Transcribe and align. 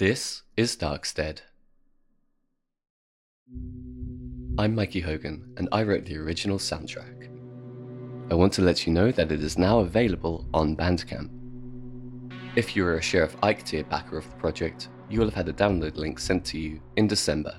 This 0.00 0.44
is 0.56 0.78
Darkstead. 0.78 1.40
I'm 4.58 4.74
Mikey 4.74 5.00
Hogan, 5.00 5.52
and 5.58 5.68
I 5.72 5.82
wrote 5.82 6.06
the 6.06 6.16
original 6.16 6.56
soundtrack. 6.56 7.28
I 8.30 8.34
want 8.34 8.54
to 8.54 8.62
let 8.62 8.86
you 8.86 8.94
know 8.94 9.12
that 9.12 9.30
it 9.30 9.44
is 9.44 9.58
now 9.58 9.80
available 9.80 10.46
on 10.54 10.74
Bandcamp. 10.74 11.28
If 12.56 12.74
you 12.74 12.86
are 12.86 12.96
a 12.96 13.02
Sheriff 13.02 13.36
Ike 13.42 13.62
tier 13.62 13.84
backer 13.84 14.16
of 14.16 14.24
the 14.24 14.36
project, 14.36 14.88
you 15.10 15.18
will 15.18 15.26
have 15.26 15.34
had 15.34 15.50
a 15.50 15.52
download 15.52 15.96
link 15.96 16.18
sent 16.18 16.46
to 16.46 16.58
you 16.58 16.80
in 16.96 17.06
December. 17.06 17.54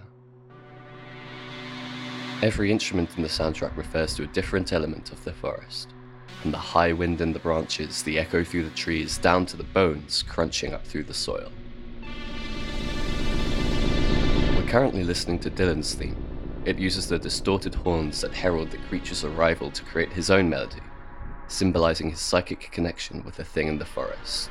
Every 2.41 2.71
instrument 2.71 3.15
in 3.17 3.21
the 3.21 3.29
soundtrack 3.29 3.77
refers 3.77 4.15
to 4.15 4.23
a 4.23 4.33
different 4.33 4.73
element 4.73 5.11
of 5.11 5.23
the 5.23 5.33
forest, 5.33 5.93
from 6.41 6.49
the 6.49 6.57
high 6.57 6.91
wind 6.91 7.21
in 7.21 7.33
the 7.33 7.39
branches, 7.39 8.01
the 8.01 8.17
echo 8.17 8.43
through 8.43 8.63
the 8.63 8.71
trees, 8.75 9.19
down 9.19 9.45
to 9.45 9.57
the 9.57 9.63
bones 9.63 10.23
crunching 10.23 10.73
up 10.73 10.83
through 10.83 11.03
the 11.03 11.13
soil. 11.13 11.51
Currently 14.71 15.03
listening 15.03 15.37
to 15.37 15.51
Dylan's 15.51 15.93
theme. 15.95 16.15
It 16.63 16.79
uses 16.79 17.05
the 17.05 17.19
distorted 17.19 17.75
horns 17.75 18.21
that 18.21 18.33
herald 18.33 18.71
the 18.71 18.77
creature's 18.77 19.25
arrival 19.25 19.69
to 19.69 19.83
create 19.83 20.13
his 20.13 20.31
own 20.31 20.49
melody, 20.49 20.79
symbolizing 21.49 22.09
his 22.09 22.21
psychic 22.21 22.71
connection 22.71 23.21
with 23.25 23.35
the 23.35 23.43
thing 23.43 23.67
in 23.67 23.77
the 23.77 23.85
forest. 23.85 24.49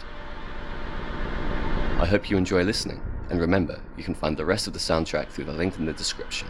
I 1.99 2.05
hope 2.05 2.29
you 2.29 2.37
enjoy 2.37 2.65
listening, 2.65 3.01
and 3.31 3.41
remember, 3.41 3.81
you 3.97 4.05
can 4.05 4.15
find 4.15 4.37
the 4.37 4.45
rest 4.45 4.67
of 4.67 4.75
the 4.75 4.79
soundtrack 4.79 5.31
through 5.31 5.47
the 5.47 5.53
link 5.53 5.79
in 5.79 5.87
the 5.87 5.95
description. 5.95 6.49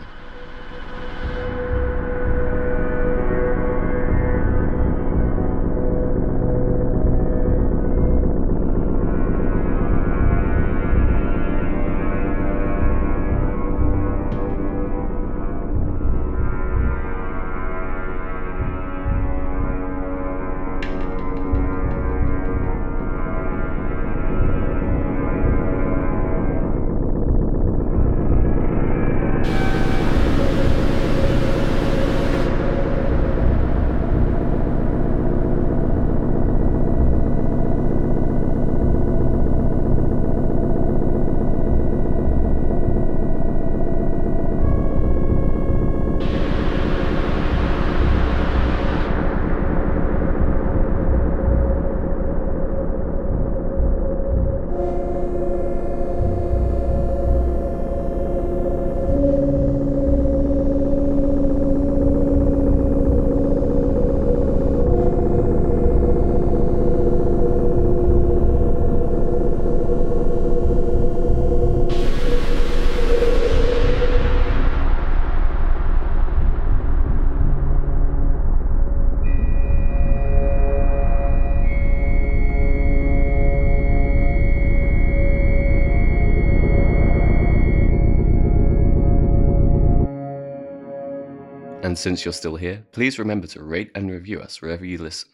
And 91.83 91.97
since 91.97 92.25
you're 92.25 92.33
still 92.33 92.57
here, 92.57 92.85
please 92.93 93.19
remember 93.19 93.47
to 93.49 93.63
rate 93.63 93.91
and 93.95 94.11
review 94.11 94.41
us 94.41 94.61
wherever 94.61 94.85
you 94.85 94.99
listen. 94.99 95.31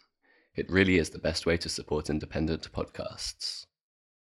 It 0.54 0.70
really 0.70 0.96
is 0.96 1.10
the 1.10 1.18
best 1.18 1.44
way 1.44 1.56
to 1.56 1.68
support 1.68 2.08
independent 2.08 2.70
podcasts. 2.72 3.66